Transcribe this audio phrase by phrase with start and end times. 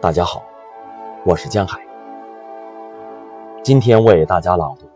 [0.00, 0.42] 大家好
[1.26, 1.78] 我是江海。
[3.62, 4.88] 今天为大家朗读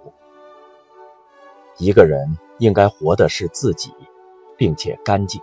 [1.77, 3.93] 一个人应该活的是自己
[4.57, 5.39] 并且干净。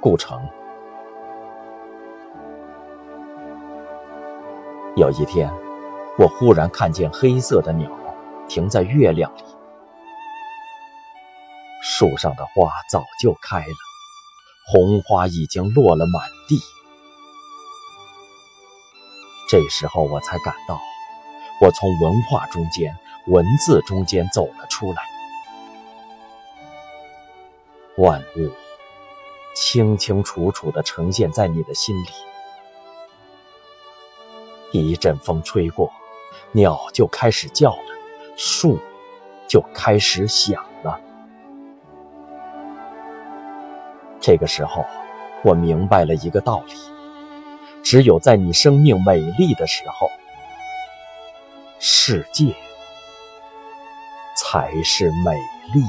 [0.00, 0.38] 顾城。
[4.96, 5.50] 有一天
[6.18, 7.90] 我忽然看见黑色的鸟
[8.46, 9.57] 停在月亮里。
[11.82, 13.74] 树上的花早就开了，
[14.66, 16.60] 红花已经落了满地。
[19.48, 20.78] 这时候我才感到，
[21.62, 22.94] 我从文化中间、
[23.28, 25.02] 文字中间走了出来。
[27.96, 28.52] 万物
[29.56, 32.08] 清清楚楚地呈现在你的心里。
[34.70, 35.90] 一阵风吹过，
[36.52, 37.94] 鸟就开始叫了，
[38.36, 38.78] 树
[39.48, 40.62] 就开始响
[44.28, 44.84] 这个时候，
[45.42, 46.74] 我明白了一个道理。
[47.82, 50.10] 只有在你生命美丽的时候，
[51.78, 52.54] 世界
[54.36, 55.34] 才是美
[55.72, 55.82] 丽。